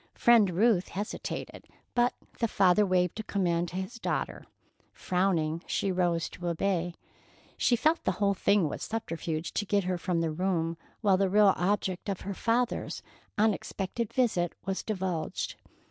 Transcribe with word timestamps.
Friend 0.15 0.49
Ruth 0.49 0.87
hesitated, 0.87 1.67
but 1.93 2.15
the 2.39 2.47
father 2.47 2.87
waved 2.87 3.19
a 3.19 3.23
command 3.23 3.67
to 3.69 3.75
his 3.75 3.99
daughter. 3.99 4.47
Frowning, 4.91 5.61
she 5.67 5.91
arose 5.91 6.27
to 6.29 6.47
obey. 6.47 6.95
She 7.55 7.75
felt 7.75 8.03
the 8.03 8.13
whole 8.13 8.33
thing 8.33 8.67
was 8.67 8.81
a 8.81 8.85
subterfuge 8.87 9.53
to 9.53 9.63
get 9.63 9.83
her 9.83 9.99
from 9.99 10.19
the 10.21 10.31
room 10.31 10.75
while 11.01 11.17
the 11.17 11.29
real 11.29 11.53
object 11.55 12.09
of 12.09 12.21
her 12.21 12.33
father's 12.33 13.03
unexpected 13.37 14.11
visit 14.11 14.53
was 14.65 14.81
divulged. 14.81 15.53